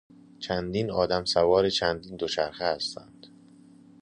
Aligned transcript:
چندین 0.39 0.91
آدم 0.91 1.25
سوار 1.25 1.69
چندین 1.69 2.15
دوچرخه 2.15 2.65
هستند. 2.65 3.27